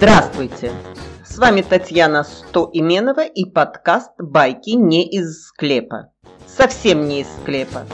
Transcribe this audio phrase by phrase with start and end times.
[0.00, 0.72] Здравствуйте!
[1.26, 6.10] С вами Татьяна Стоименова и подкаст «Байки не из склепа».
[6.46, 7.84] Совсем не из склепа.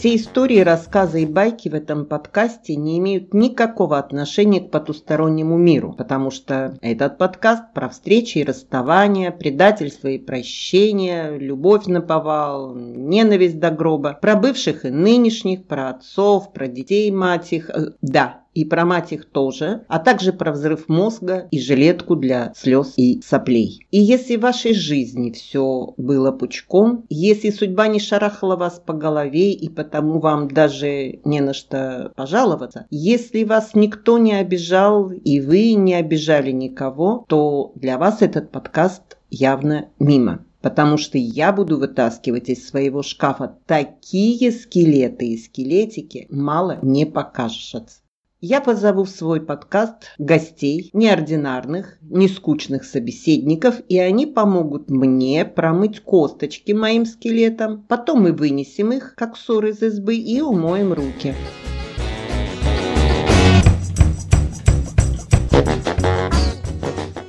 [0.00, 5.92] Все истории, рассказы и байки в этом подкасте не имеют никакого отношения к потустороннему миру,
[5.92, 13.60] потому что этот подкаст про встречи и расставания, предательство и прощение, любовь на повал, ненависть
[13.60, 17.68] до гроба, про бывших и нынешних, про отцов, про детей мать их.
[17.68, 22.52] Э, да, и про мать их тоже, а также про взрыв мозга и жилетку для
[22.56, 23.86] слез и соплей.
[23.90, 29.52] И если в вашей жизни все было пучком, если судьба не шарахала вас по голове
[29.52, 35.74] и потому вам даже не на что пожаловаться, если вас никто не обижал и вы
[35.74, 42.48] не обижали никого, то для вас этот подкаст явно мимо потому что я буду вытаскивать
[42.48, 47.99] из своего шкафа такие скелеты и скелетики, мало не покажется.
[48.42, 56.00] Я позову в свой подкаст гостей, неординарных, не скучных собеседников, и они помогут мне промыть
[56.00, 57.84] косточки моим скелетам.
[57.86, 61.34] Потом мы вынесем их, как ссор из избы, и умоем руки.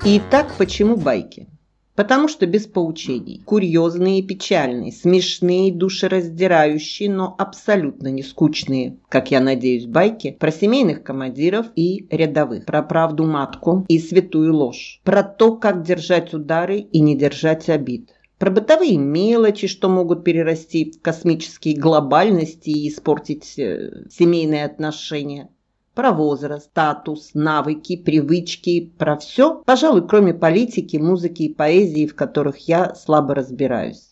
[0.05, 1.50] Итак, почему байки?
[1.95, 3.41] Потому что без поучений.
[3.45, 11.03] Курьезные и печальные, смешные, душераздирающие, но абсолютно не скучные, как я надеюсь, байки про семейных
[11.03, 17.01] командиров и рядовых, про правду матку и святую ложь, про то, как держать удары и
[17.01, 18.11] не держать обид,
[18.41, 25.49] про бытовые мелочи, что могут перерасти в космические глобальности и испортить э, семейные отношения,
[25.93, 32.57] про возраст, статус, навыки, привычки, про все, пожалуй, кроме политики, музыки и поэзии, в которых
[32.67, 34.10] я слабо разбираюсь.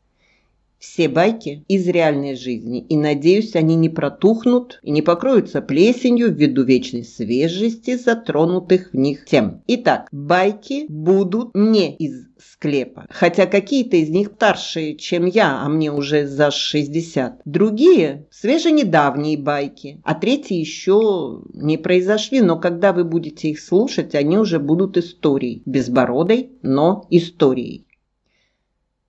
[0.80, 6.64] Все байки из реальной жизни, и, надеюсь, они не протухнут и не покроются плесенью ввиду
[6.64, 9.62] вечной свежести затронутых в них тем.
[9.68, 15.92] Итак, байки будут не из склепа, хотя какие-то из них старше, чем я, а мне
[15.92, 17.42] уже за 60.
[17.44, 24.38] Другие– свеженедавние байки, а третьи еще не произошли, но когда вы будете их слушать, они
[24.38, 27.86] уже будут историей, безбородой, но историей.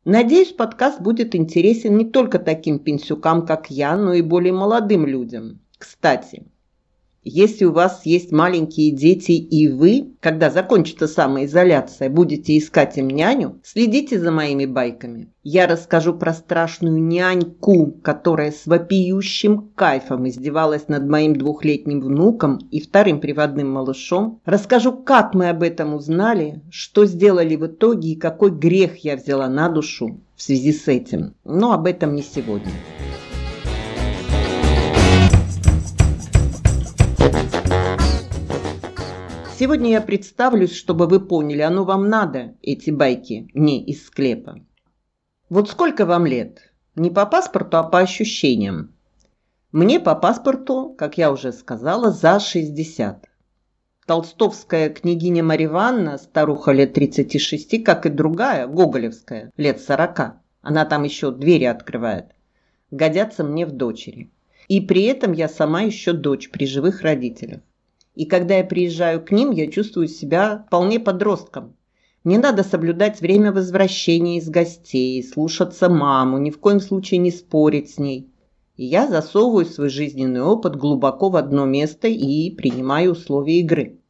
[0.06, 5.60] Надеюсь, подкаст будет интересен не только таким пенсюкам, как я, но и более молодым людям.
[5.76, 6.46] Кстати,
[7.22, 13.60] если у вас есть маленькие дети и вы, когда закончится самоизоляция, будете искать им няню,
[13.62, 15.28] следите за моими байками.
[15.42, 22.80] Я расскажу про страшную няньку, которая с вопиющим кайфом издевалась над моим двухлетним внуком и
[22.80, 24.40] вторым приводным малышом.
[24.44, 29.48] Расскажу, как мы об этом узнали, что сделали в итоге и какой грех я взяла
[29.48, 31.34] на душу в связи с этим.
[31.44, 32.72] Но об этом не сегодня.
[39.60, 44.58] Сегодня я представлюсь, чтобы вы поняли, оно вам надо, эти байки, не из склепа.
[45.50, 46.72] Вот сколько вам лет?
[46.96, 48.94] Не по паспорту, а по ощущениям.
[49.70, 53.26] Мне по паспорту, как я уже сказала, за 60.
[54.06, 60.40] Толстовская княгиня Марья Ивановна, старуха лет 36, как и другая, Гоголевская, лет 40.
[60.62, 62.34] Она там еще двери открывает.
[62.90, 64.30] Годятся мне в дочери.
[64.68, 67.60] И при этом я сама еще дочь при живых родителях.
[68.14, 71.76] И когда я приезжаю к ним, я чувствую себя вполне подростком.
[72.24, 77.90] Мне надо соблюдать время возвращения из гостей, слушаться маму, ни в коем случае не спорить
[77.90, 78.28] с ней.
[78.76, 84.00] И я засовываю свой жизненный опыт глубоко в одно место и принимаю условия игры.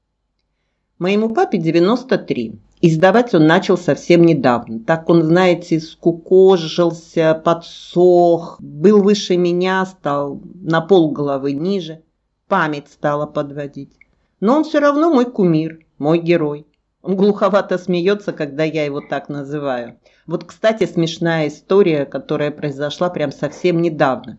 [0.99, 2.59] Моему папе 93.
[2.81, 4.81] Издавать он начал совсем недавно.
[4.81, 12.03] Так он, знаете, скукожился, подсох, был выше меня, стал на пол головы ниже
[12.51, 13.97] память стала подводить.
[14.41, 16.67] Но он все равно мой кумир, мой герой.
[17.01, 19.99] Он глуховато смеется, когда я его так называю.
[20.27, 24.39] Вот, кстати, смешная история, которая произошла прям совсем недавно.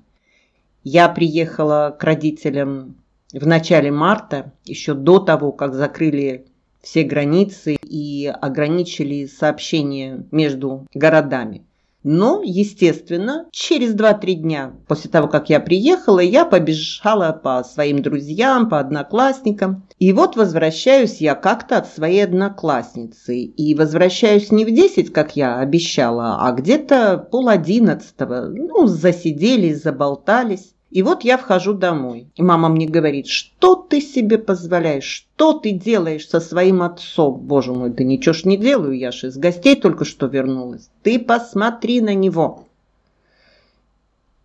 [0.83, 2.97] Я приехала к родителям
[3.33, 6.45] в начале марта, еще до того, как закрыли
[6.81, 11.65] все границы и ограничили сообщение между городами.
[12.03, 18.69] Но, естественно, через 2-3 дня после того, как я приехала, я побежала по своим друзьям,
[18.69, 19.87] по одноклассникам.
[19.99, 23.37] И вот возвращаюсь я как-то от своей одноклассницы.
[23.37, 28.47] И возвращаюсь не в 10, как я обещала, а где-то пол одиннадцатого.
[28.47, 30.73] Ну, засиделись, заболтались.
[30.91, 32.27] И вот я вхожу домой.
[32.35, 37.39] И мама мне говорит, что ты себе позволяешь, что ты делаешь со своим отцом?
[37.39, 40.89] Боже мой, да ничего ж не делаю, я же из гостей только что вернулась.
[41.01, 42.67] Ты посмотри на него.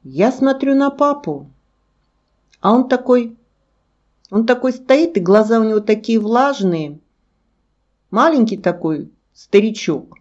[0.04, 1.50] Я смотрю на папу.
[2.60, 3.36] А он такой,
[4.30, 7.00] он такой стоит, и глаза у него такие влажные.
[8.12, 10.16] Маленький такой старичок.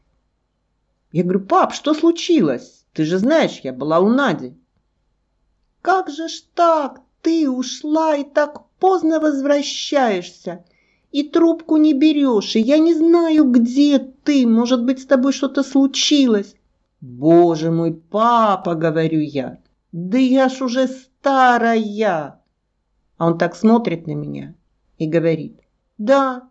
[1.12, 2.84] Я говорю, пап, что случилось?
[2.94, 4.56] Ты же знаешь, я была у Нади.
[5.86, 7.02] Как же ж так?
[7.22, 10.66] Ты ушла и так поздно возвращаешься.
[11.12, 14.48] И трубку не берешь, и я не знаю, где ты.
[14.48, 16.56] Может быть, с тобой что-то случилось.
[17.02, 19.60] Боже мой, папа, говорю я.
[19.92, 22.42] Да я ж уже старая.
[23.18, 24.56] А он так смотрит на меня
[24.98, 25.60] и говорит.
[26.00, 26.50] Да,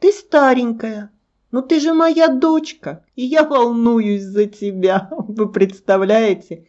[0.00, 1.12] ты старенькая,
[1.52, 5.08] но ты же моя дочка, и я волнуюсь за тебя.
[5.28, 6.66] Вы представляете?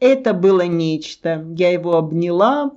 [0.00, 1.46] Это было нечто.
[1.54, 2.72] Я его обняла,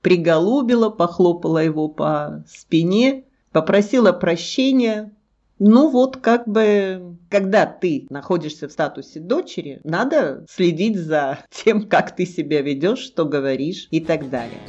[0.00, 5.14] приголубила, похлопала его по спине, попросила прощения.
[5.58, 12.16] Ну вот как бы, когда ты находишься в статусе дочери, надо следить за тем, как
[12.16, 14.60] ты себя ведешь, что говоришь и так далее.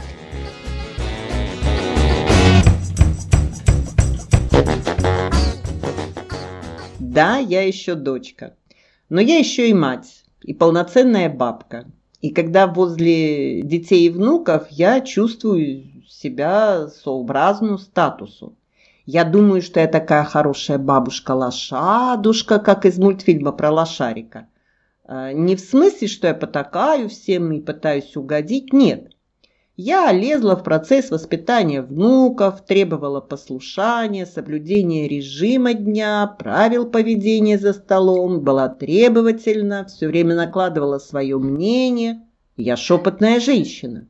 [7.00, 8.56] Да, я еще дочка,
[9.08, 11.86] но я еще и мать, и полноценная бабка.
[12.22, 18.58] И когда возле детей и внуков, я чувствую себя сообразну статусу.
[19.06, 24.48] Я думаю, что я такая хорошая бабушка-лошадушка, как из мультфильма про лошарика.
[25.06, 29.14] А, не в смысле, что я потакаю всем и пытаюсь угодить, нет.
[29.82, 38.42] Я лезла в процесс воспитания внуков, требовала послушания, соблюдения режима дня, правил поведения за столом,
[38.42, 42.28] была требовательна, все время накладывала свое мнение.
[42.58, 44.10] Я шепотная женщина.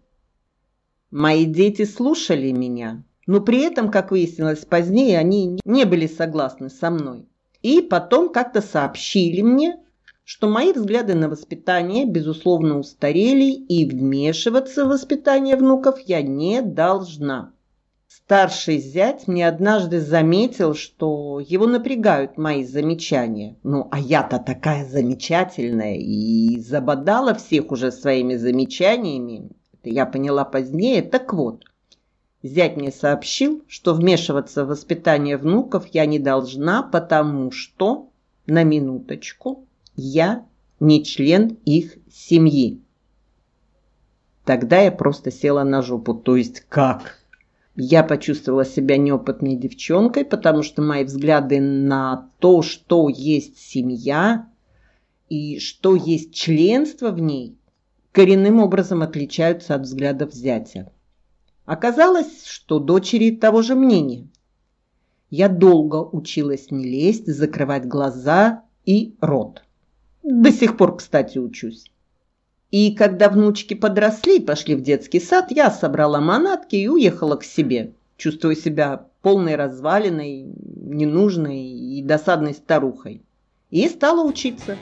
[1.12, 6.90] Мои дети слушали меня, но при этом, как выяснилось позднее, они не были согласны со
[6.90, 7.30] мной.
[7.62, 9.78] И потом как-то сообщили мне,
[10.32, 17.52] что мои взгляды на воспитание, безусловно, устарели, и вмешиваться в воспитание внуков я не должна.
[18.08, 23.58] Старший зять мне однажды заметил, что его напрягают мои замечания.
[23.64, 29.50] Ну, а я-то такая замечательная и забодала всех уже своими замечаниями.
[29.74, 31.02] Это я поняла позднее.
[31.02, 31.64] Так вот,
[32.44, 38.12] зять мне сообщил, что вмешиваться в воспитание внуков я не должна, потому что,
[38.46, 39.66] на минуточку,
[40.00, 40.46] я
[40.80, 42.82] не член их семьи.
[44.46, 46.14] Тогда я просто села на жопу.
[46.14, 47.20] То есть как?
[47.76, 54.48] Я почувствовала себя неопытной девчонкой, потому что мои взгляды на то, что есть семья
[55.30, 57.58] и что есть членство в ней,
[58.12, 60.92] коренным образом отличаются от взглядов зятя.
[61.66, 64.28] Оказалось, что дочери того же мнения.
[65.30, 69.62] Я долго училась не лезть, закрывать глаза и рот.
[70.24, 71.86] До сих пор, кстати, учусь.
[72.72, 77.44] И когда внучки подросли и пошли в детский сад, я собрала манатки и уехала к
[77.44, 80.46] себе, чувствуя себя полной развалиной,
[80.76, 83.24] ненужной и досадной старухой.
[83.72, 84.78] И стала учиться.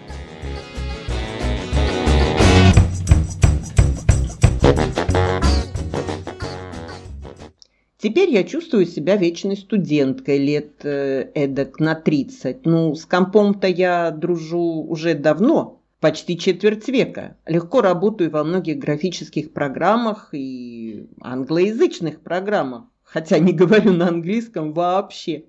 [7.99, 12.63] Теперь я чувствую себя вечной студенткой лет э, эдак на 30.
[12.65, 17.37] Ну, с компом-то я дружу уже давно, почти четверть века.
[17.47, 25.45] Легко работаю во многих графических программах и англоязычных программах, хотя не говорю на английском вообще.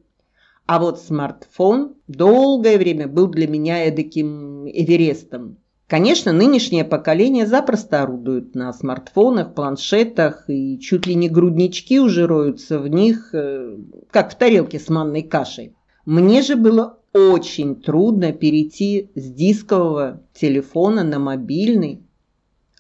[0.64, 5.58] А вот смартфон долгое время был для меня эдаким эверестом.
[5.88, 12.78] Конечно, нынешнее поколение запросто орудует на смартфонах, планшетах, и чуть ли не груднички уже роются
[12.78, 13.78] в них, э,
[14.10, 15.74] как в тарелке с манной кашей.
[16.04, 22.02] Мне же было очень трудно перейти с дискового телефона на мобильный,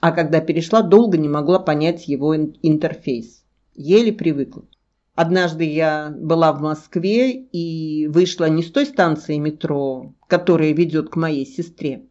[0.00, 3.42] а когда перешла, долго не могла понять его интерфейс.
[3.74, 4.64] Еле привыкла.
[5.14, 11.16] Однажды я была в Москве и вышла не с той станции метро, которая ведет к
[11.16, 12.02] моей сестре,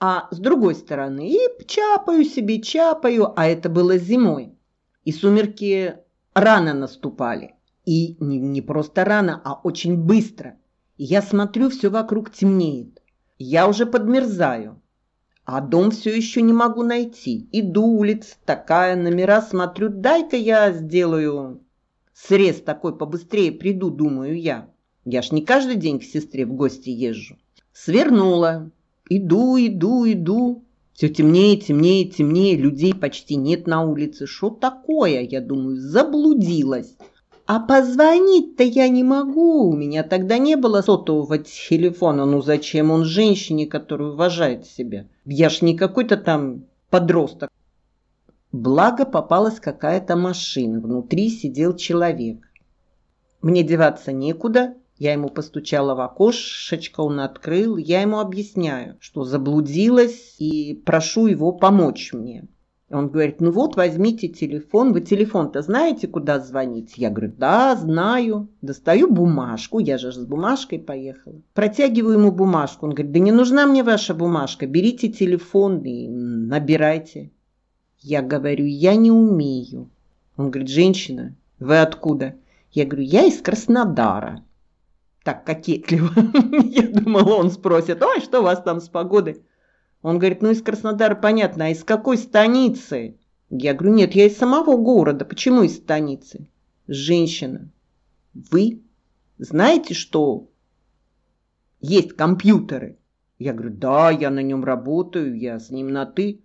[0.00, 4.54] а с другой стороны и чапаю себе, чапаю, а это было зимой.
[5.04, 5.96] И сумерки
[6.34, 7.54] рано наступали.
[7.84, 10.56] И не, не просто рано, а очень быстро.
[10.96, 13.00] И я смотрю, все вокруг темнеет.
[13.38, 14.80] Я уже подмерзаю.
[15.44, 17.48] А дом все еще не могу найти.
[17.52, 19.88] Иду улиц, такая, номера смотрю.
[19.88, 21.62] Дай-ка я сделаю
[22.26, 24.68] срез такой побыстрее приду, думаю я.
[25.04, 27.36] Я ж не каждый день к сестре в гости езжу.
[27.72, 28.70] Свернула,
[29.08, 30.64] Иду, иду, иду.
[30.92, 34.26] Все темнее, темнее, темнее, людей почти нет на улице.
[34.26, 35.20] Что такое?
[35.20, 36.96] Я думаю, заблудилась.
[37.46, 39.70] А позвонить-то я не могу.
[39.70, 42.26] У меня тогда не было сотового телефона.
[42.26, 45.06] Ну зачем он женщине, которая уважает себя?
[45.24, 47.50] Я ж не какой-то там подросток.
[48.52, 52.38] Благо попалась какая-то машина, внутри сидел человек.
[53.40, 60.36] Мне деваться некуда, я ему постучала в окошечко, он открыл, я ему объясняю, что заблудилась
[60.38, 62.48] и прошу его помочь мне.
[62.90, 64.94] Он говорит, ну вот, возьмите телефон.
[64.94, 66.94] Вы телефон-то знаете, куда звонить?
[66.96, 68.48] Я говорю, да, знаю.
[68.62, 71.36] Достаю бумажку, я же с бумажкой поехала.
[71.52, 72.86] Протягиваю ему бумажку.
[72.86, 77.30] Он говорит, да не нужна мне ваша бумажка, берите телефон и набирайте.
[78.00, 79.90] Я говорю, я не умею.
[80.38, 82.36] Он говорит, женщина, вы откуда?
[82.72, 84.42] Я говорю, я из Краснодара.
[85.24, 86.10] Так кокетливо.
[86.64, 89.42] Я думала, он спросит, ой, что у вас там с погодой?
[90.02, 93.18] Он говорит, ну из Краснодара понятно, а из какой станицы?
[93.50, 95.24] Я говорю, нет, я из самого города.
[95.24, 96.46] Почему из станицы?
[96.86, 97.70] Женщина,
[98.34, 98.82] вы
[99.38, 100.48] знаете, что
[101.80, 102.98] есть компьютеры?
[103.38, 106.42] Я говорю, да, я на нем работаю, я с ним на «ты».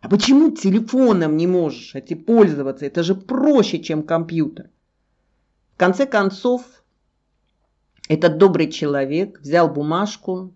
[0.00, 2.86] А почему телефоном не можешь этим пользоваться?
[2.86, 4.70] Это же проще, чем компьютер.
[5.74, 6.62] В конце концов,
[8.08, 10.54] этот добрый человек взял бумажку,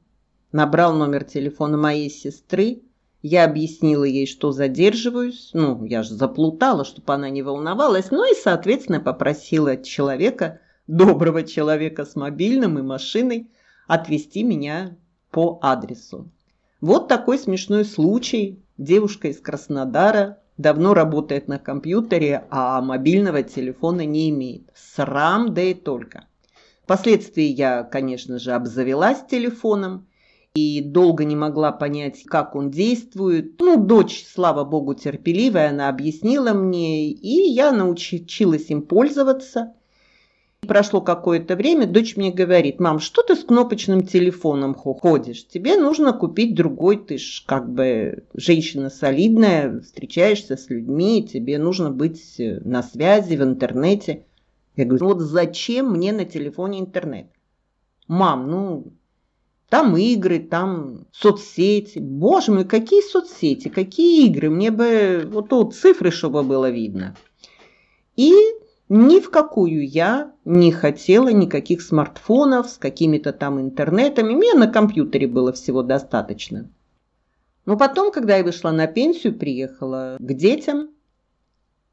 [0.53, 2.81] набрал номер телефона моей сестры.
[3.21, 5.51] Я объяснила ей, что задерживаюсь.
[5.53, 8.11] Ну, я же заплутала, чтобы она не волновалась.
[8.11, 13.51] Ну и, соответственно, попросила человека, доброго человека с мобильным и машиной,
[13.87, 14.97] отвезти меня
[15.31, 16.29] по адресу.
[16.81, 18.59] Вот такой смешной случай.
[18.79, 24.63] Девушка из Краснодара давно работает на компьютере, а мобильного телефона не имеет.
[24.75, 26.25] Срам, да и только.
[26.85, 30.07] Впоследствии я, конечно же, обзавелась телефоном
[30.55, 33.61] и долго не могла понять, как он действует.
[33.61, 39.75] Ну, дочь, слава богу, терпеливая, она объяснила мне, и я научилась им пользоваться.
[40.61, 45.47] Прошло какое-то время, дочь мне говорит, мам, что ты с кнопочным телефоном ходишь?
[45.49, 51.91] Тебе нужно купить другой, ты ж как бы женщина солидная, встречаешься с людьми, тебе нужно
[51.91, 54.25] быть на связи в интернете.
[54.77, 57.27] Я говорю, вот зачем мне на телефоне интернет?
[58.09, 58.93] Мам, ну,
[59.69, 61.99] там игры, там соцсети.
[61.99, 64.51] Боже мой, какие соцсети, какие игры.
[64.51, 67.17] Мне бы вот тут цифры, чтобы было видно.
[68.17, 68.33] И
[68.89, 74.35] ни в какую я не хотела никаких смартфонов с какими-то там интернетами.
[74.35, 76.69] Мне на компьютере было всего достаточно.
[77.65, 80.91] Но потом, когда я вышла на пенсию, приехала к детям,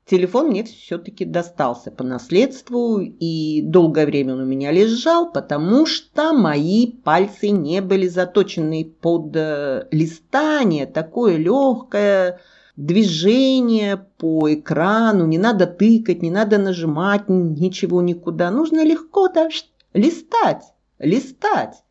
[0.10, 6.34] Телефон мне все-таки достался по наследству, и долгое время он у меня лежал, потому что
[6.34, 12.40] мои пальцы не были заточены под э, листание, такое легкое
[12.76, 19.48] движение по экрану, не надо тыкать, не надо нажимать ничего никуда, нужно легко да,
[19.94, 20.64] листать,
[20.98, 21.84] листать.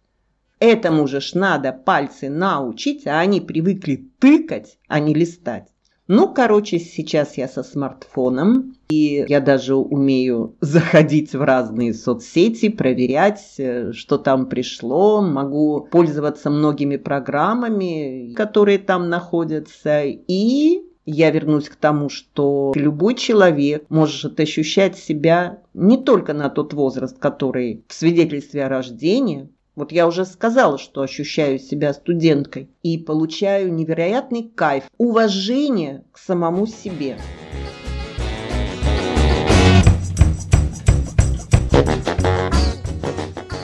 [0.59, 5.69] Этому же ж надо пальцы научить, а они привыкли тыкать, а не листать.
[6.09, 13.55] Ну, короче, сейчас я со смартфоном, и я даже умею заходить в разные соцсети, проверять,
[13.59, 15.21] э, что там пришло.
[15.21, 20.05] Могу пользоваться многими программами, которые там находятся.
[20.05, 26.73] И я вернусь к тому, что любой человек может ощущать себя не только на тот
[26.73, 32.99] возраст, который в свидетельстве о рождении, вот я уже сказала, что ощущаю себя студенткой и
[32.99, 37.17] получаю невероятный кайф, уважение к самому себе.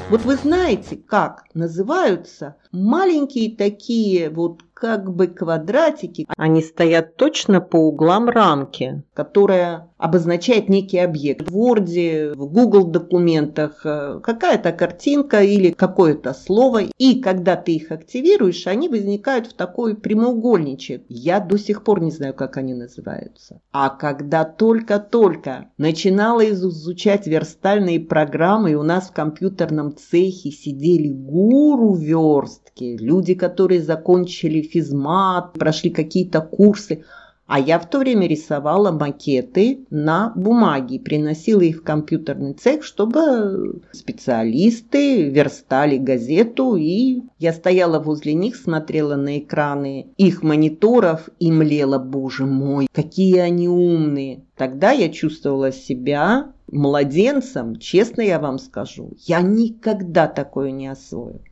[0.08, 6.26] Вот вы знаете, как называются маленькие такие вот как бы квадратики.
[6.36, 11.48] Они стоят точно по углам рамки, которая обозначает некий объект.
[11.48, 16.82] В Word, в Google документах э, какая-то картинка или какое-то слово.
[16.98, 21.04] И когда ты их активируешь, они возникают в такой прямоугольничек.
[21.08, 23.62] Я до сих пор не знаю, как они называются.
[23.72, 31.94] А когда только-только начинала изучать верстальные программы, и у нас в компьютерном цехе сидели гуру
[31.94, 37.04] верстки, люди, которые закончили физмат, прошли какие-то курсы.
[37.46, 43.82] А я в то время рисовала макеты на бумаге, приносила их в компьютерный цех, чтобы
[43.92, 51.98] специалисты верстали газету, и я стояла возле них, смотрела на экраны их мониторов и млела,
[51.98, 54.40] боже мой, какие они умные.
[54.56, 59.12] Тогда я чувствовала себя младенцем, честно я вам скажу.
[59.18, 61.42] Я никогда такое не освою.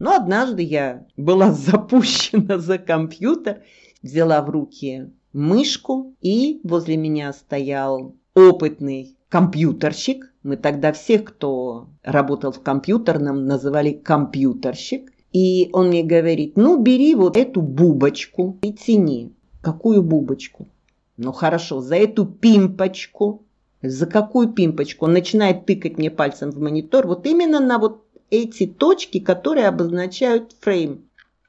[0.00, 3.62] Но однажды я была запущена за компьютер,
[4.02, 10.32] взяла в руки мышку, и возле меня стоял опытный компьютерщик.
[10.42, 15.12] Мы тогда всех, кто работал в компьютерном, называли компьютерщик.
[15.32, 19.32] И он мне говорит, ну бери вот эту бубочку и тяни.
[19.60, 20.66] Какую бубочку?
[21.18, 23.44] Ну хорошо, за эту пимпочку.
[23.82, 25.04] За какую пимпочку?
[25.04, 27.06] Он начинает тыкать мне пальцем в монитор.
[27.06, 31.04] Вот именно на вот эти точки, которые обозначают фрейм.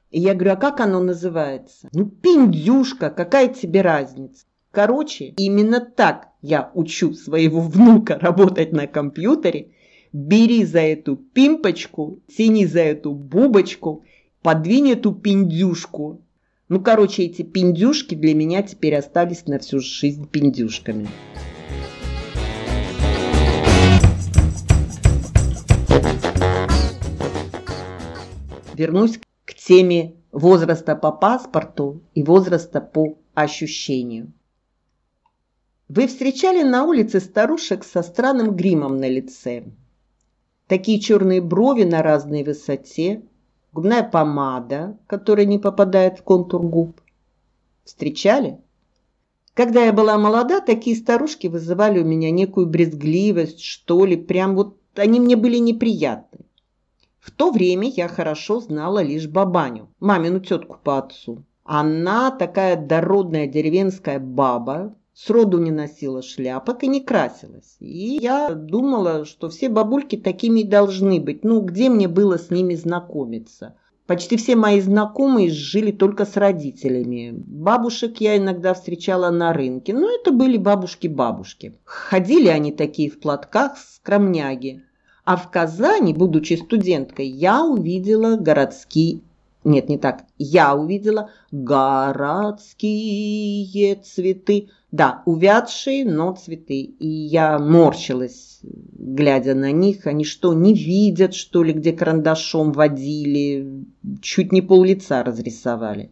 [0.09, 1.87] И я говорю, а как оно называется?
[1.93, 4.45] Ну, пиндюшка, какая тебе разница?
[4.71, 9.71] Короче, именно так я учу своего внука работать на компьютере.
[10.13, 14.03] Бери за эту пимпочку, тяни за эту бубочку,
[14.41, 16.21] подвинь эту пиндюшку.
[16.67, 21.07] Ну, короче, эти пиндюшки для меня теперь остались на всю жизнь пиндюшками.
[28.81, 34.31] Вернусь к теме возраста по паспорту и возраста по ощущению.
[35.87, 39.65] Вы встречали на улице старушек со странным гримом на лице.
[40.65, 43.21] Такие черные брови на разной высоте,
[43.71, 47.01] губная помада, которая не попадает в контур губ.
[47.83, 48.57] Встречали?
[49.53, 54.79] Когда я была молода, такие старушки вызывали у меня некую брезгливость, что ли, прям вот
[54.95, 56.40] они мне были неприятны.
[57.21, 61.43] В то время я хорошо знала лишь бабаню, мамину тетку по отцу.
[61.63, 67.77] Она такая дородная деревенская баба, сроду не носила шляпок и не красилась.
[67.79, 71.43] И я думала, что все бабульки такими и должны быть.
[71.43, 73.75] Ну, где мне было с ними знакомиться?
[74.07, 77.33] Почти все мои знакомые жили только с родителями.
[77.33, 81.75] Бабушек я иногда встречала на рынке, но это были бабушки-бабушки.
[81.83, 84.83] Ходили они такие в платках, скромняги.
[85.23, 89.21] А в Казани, будучи студенткой, я увидела городские
[89.63, 90.23] нет, не так.
[90.39, 92.75] Я увидела городские
[93.95, 94.69] цветы.
[94.91, 96.81] Да, увядшие, но цветы.
[96.81, 100.07] И я морщилась, глядя на них.
[100.07, 103.85] Они что, не видят, что ли, где карандашом водили?
[104.21, 106.09] Чуть не пол лица разрисовали.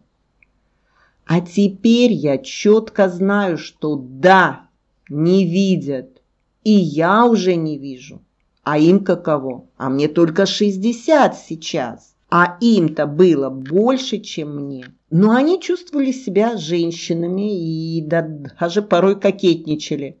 [1.26, 4.68] А теперь я четко знаю, что да,
[5.08, 6.22] не видят.
[6.62, 8.22] И я уже не вижу.
[8.62, 9.66] А им каково?
[9.76, 14.86] А мне только 60 сейчас а им-то было больше, чем мне.
[15.10, 20.16] Но они чувствовали себя женщинами и даже порой кокетничали.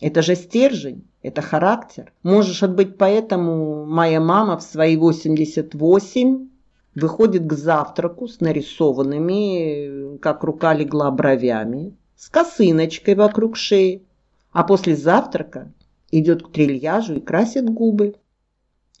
[0.00, 2.12] Это же стержень, это характер.
[2.24, 6.48] Можешь быть, поэтому моя мама в свои 88
[6.96, 14.02] выходит к завтраку с нарисованными, как рука легла, бровями, с косыночкой вокруг шеи,
[14.50, 15.72] а после завтрака
[16.18, 18.14] идет к трильяжу и красит губы.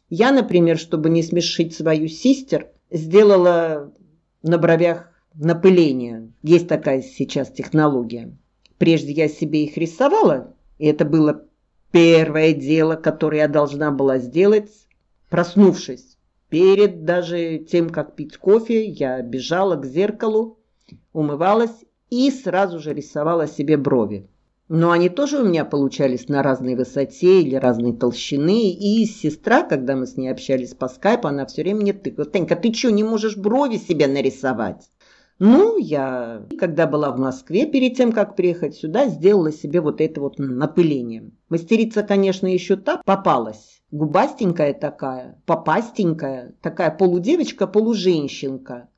[0.08, 3.92] Я, например, чтобы не смешить свою систер, сделала
[4.42, 6.32] на бровях напыление.
[6.42, 8.36] Есть такая сейчас технология.
[8.78, 11.44] Прежде я себе их рисовала, и это было
[11.90, 14.70] первое дело, которое я должна была сделать,
[15.30, 16.18] проснувшись.
[16.48, 20.58] Перед даже тем, как пить кофе, я бежала к зеркалу,
[21.12, 24.28] умывалась и сразу же рисовала себе брови.
[24.76, 28.72] Но они тоже у меня получались на разной высоте или разной толщины.
[28.72, 32.26] И сестра, когда мы с ней общались по скайпу, она все время мне тыкала.
[32.26, 34.90] «Танька, ты что, не можешь брови себе нарисовать?»
[35.38, 40.20] Ну, я, когда была в Москве, перед тем, как приехать сюда, сделала себе вот это
[40.20, 41.30] вот напыление.
[41.48, 43.80] Мастерица, конечно, еще та попалась.
[43.92, 48.88] Губастенькая такая, попастенькая, такая полудевочка-полуженщинка.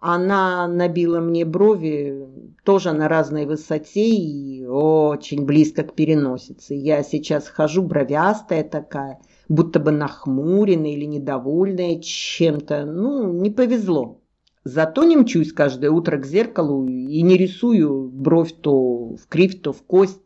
[0.00, 2.26] Она набила мне брови
[2.64, 6.74] тоже на разной высоте и очень близко к переносице.
[6.74, 12.86] Я сейчас хожу бровястая такая, будто бы нахмуренная или недовольная чем-то.
[12.86, 14.22] Ну, не повезло.
[14.64, 19.72] Зато не мчусь каждое утро к зеркалу и не рисую бровь то в кривь, то
[19.72, 20.20] в кость.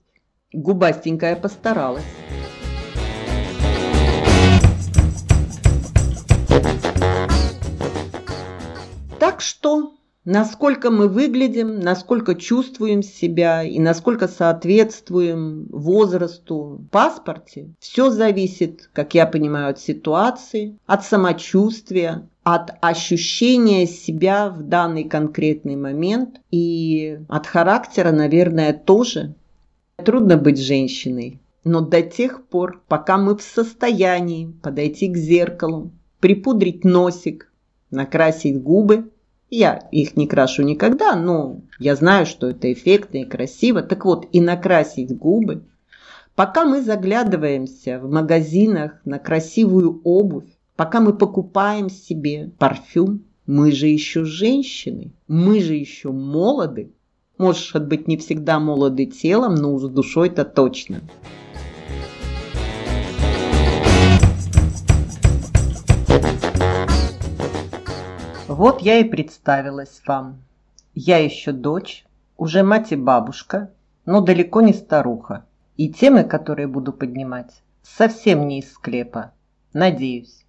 [0.52, 2.04] Губастенькая постаралась.
[9.44, 19.14] Что, насколько мы выглядим, насколько чувствуем себя и насколько соответствуем возрасту паспорте, все зависит, как
[19.14, 27.46] я понимаю, от ситуации, от самочувствия, от ощущения себя в данный конкретный момент и от
[27.46, 29.34] характера, наверное, тоже.
[29.96, 36.84] Трудно быть женщиной, но до тех пор, пока мы в состоянии подойти к зеркалу, припудрить
[36.84, 37.50] носик,
[37.90, 39.10] накрасить губы,
[39.56, 43.82] я их не крашу никогда, но я знаю, что это эффектно и красиво.
[43.82, 45.64] Так вот, и накрасить губы.
[46.34, 53.86] Пока мы заглядываемся в магазинах на красивую обувь, пока мы покупаем себе парфюм, мы же
[53.86, 56.92] еще женщины, мы же еще молоды.
[57.38, 61.02] Может быть, не всегда молоды телом, но с душой-то точно.
[68.56, 70.44] Вот я и представилась вам.
[70.94, 73.72] Я еще дочь, уже мать и бабушка,
[74.06, 75.44] но далеко не старуха.
[75.76, 79.32] И темы, которые буду поднимать, совсем не из склепа.
[79.72, 80.44] Надеюсь.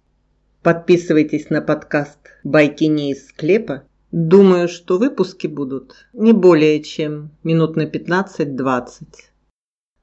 [0.62, 3.82] Подписывайтесь на подкаст «Байки не из склепа».
[4.12, 8.88] Думаю, что выпуски будут не более чем минут на 15-20.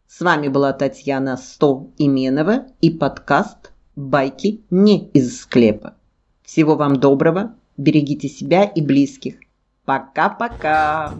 [0.07, 5.93] С вами была Татьяна Сто Именова и подкаст «Байки не из склепа».
[6.43, 9.35] Всего вам доброго, берегите себя и близких.
[9.85, 11.13] Пока-пока!